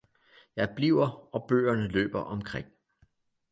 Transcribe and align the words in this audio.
Jeg 0.55 0.73
bliver 0.75 1.35
og 1.35 1.45
bøgerne 1.47 1.87
løber 1.87 2.19
omkring! 2.21 2.67